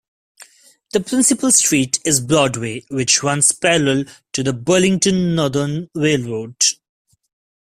The 0.93 0.99
principal 0.99 1.51
street 1.51 1.99
is 2.03 2.21
Broadway, 2.21 2.83
which 2.89 3.21
runs 3.21 3.51
parallel 3.51 4.05
to 4.33 4.41
the 4.41 4.51
Burlington 4.51 5.35
Northern 5.35 5.91
Railroad. 5.93 6.55